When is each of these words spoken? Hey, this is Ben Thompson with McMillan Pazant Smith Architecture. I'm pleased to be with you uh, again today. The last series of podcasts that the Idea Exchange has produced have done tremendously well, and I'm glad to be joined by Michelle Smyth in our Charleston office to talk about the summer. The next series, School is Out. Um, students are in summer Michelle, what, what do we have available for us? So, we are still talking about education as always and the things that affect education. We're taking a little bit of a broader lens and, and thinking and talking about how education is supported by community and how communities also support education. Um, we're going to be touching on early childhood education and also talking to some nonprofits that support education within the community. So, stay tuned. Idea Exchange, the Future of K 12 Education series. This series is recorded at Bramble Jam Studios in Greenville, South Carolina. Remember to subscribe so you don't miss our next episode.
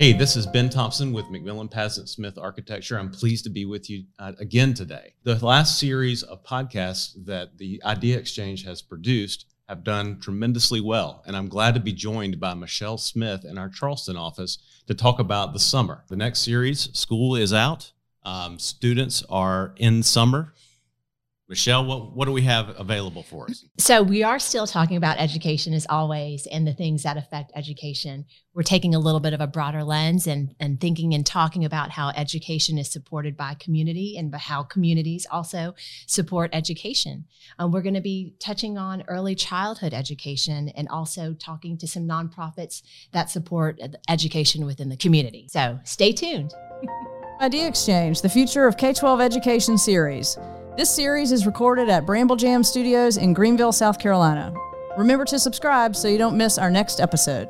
Hey, 0.00 0.12
this 0.12 0.34
is 0.36 0.44
Ben 0.44 0.68
Thompson 0.68 1.12
with 1.12 1.26
McMillan 1.26 1.70
Pazant 1.70 2.08
Smith 2.08 2.36
Architecture. 2.36 2.98
I'm 2.98 3.12
pleased 3.12 3.44
to 3.44 3.50
be 3.50 3.64
with 3.64 3.88
you 3.88 4.02
uh, 4.18 4.32
again 4.40 4.74
today. 4.74 5.14
The 5.22 5.36
last 5.36 5.78
series 5.78 6.24
of 6.24 6.44
podcasts 6.44 7.12
that 7.24 7.58
the 7.58 7.80
Idea 7.84 8.18
Exchange 8.18 8.64
has 8.64 8.82
produced 8.82 9.46
have 9.68 9.84
done 9.84 10.18
tremendously 10.18 10.80
well, 10.80 11.22
and 11.26 11.36
I'm 11.36 11.48
glad 11.48 11.74
to 11.74 11.80
be 11.80 11.92
joined 11.92 12.40
by 12.40 12.54
Michelle 12.54 12.98
Smyth 12.98 13.44
in 13.44 13.56
our 13.56 13.68
Charleston 13.68 14.16
office 14.16 14.58
to 14.88 14.94
talk 14.94 15.20
about 15.20 15.52
the 15.52 15.60
summer. 15.60 16.02
The 16.08 16.16
next 16.16 16.40
series, 16.40 16.90
School 16.92 17.36
is 17.36 17.52
Out. 17.52 17.92
Um, 18.24 18.58
students 18.58 19.22
are 19.30 19.74
in 19.76 20.02
summer 20.02 20.53
Michelle, 21.46 21.84
what, 21.84 22.16
what 22.16 22.24
do 22.24 22.32
we 22.32 22.40
have 22.42 22.74
available 22.80 23.22
for 23.22 23.44
us? 23.50 23.66
So, 23.78 24.02
we 24.02 24.22
are 24.22 24.38
still 24.38 24.66
talking 24.66 24.96
about 24.96 25.18
education 25.18 25.74
as 25.74 25.86
always 25.90 26.46
and 26.46 26.66
the 26.66 26.72
things 26.72 27.02
that 27.02 27.18
affect 27.18 27.52
education. 27.54 28.24
We're 28.54 28.62
taking 28.62 28.94
a 28.94 28.98
little 28.98 29.20
bit 29.20 29.34
of 29.34 29.42
a 29.42 29.46
broader 29.46 29.84
lens 29.84 30.26
and, 30.26 30.54
and 30.58 30.80
thinking 30.80 31.12
and 31.12 31.26
talking 31.26 31.62
about 31.66 31.90
how 31.90 32.10
education 32.10 32.78
is 32.78 32.90
supported 32.90 33.36
by 33.36 33.54
community 33.54 34.16
and 34.16 34.34
how 34.34 34.62
communities 34.62 35.26
also 35.30 35.74
support 36.06 36.48
education. 36.54 37.26
Um, 37.58 37.72
we're 37.72 37.82
going 37.82 37.94
to 37.94 38.00
be 38.00 38.36
touching 38.40 38.78
on 38.78 39.04
early 39.06 39.34
childhood 39.34 39.92
education 39.92 40.70
and 40.70 40.88
also 40.88 41.34
talking 41.34 41.76
to 41.76 41.86
some 41.86 42.08
nonprofits 42.08 42.82
that 43.12 43.28
support 43.28 43.78
education 44.08 44.64
within 44.64 44.88
the 44.88 44.96
community. 44.96 45.48
So, 45.50 45.78
stay 45.84 46.12
tuned. 46.12 46.54
Idea 47.42 47.68
Exchange, 47.68 48.22
the 48.22 48.30
Future 48.30 48.66
of 48.66 48.78
K 48.78 48.94
12 48.94 49.20
Education 49.20 49.76
series. 49.76 50.38
This 50.76 50.90
series 50.90 51.30
is 51.30 51.46
recorded 51.46 51.88
at 51.88 52.04
Bramble 52.04 52.34
Jam 52.34 52.64
Studios 52.64 53.16
in 53.16 53.32
Greenville, 53.32 53.70
South 53.70 53.96
Carolina. 54.00 54.52
Remember 54.98 55.24
to 55.26 55.38
subscribe 55.38 55.94
so 55.94 56.08
you 56.08 56.18
don't 56.18 56.36
miss 56.36 56.58
our 56.58 56.68
next 56.68 56.98
episode. 56.98 57.48